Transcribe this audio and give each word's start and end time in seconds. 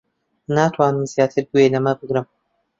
ناتوانم 0.55 1.03
زیاتر 1.13 1.43
گوێ 1.51 1.65
لەمە 1.73 1.93
بگرم. 1.99 2.27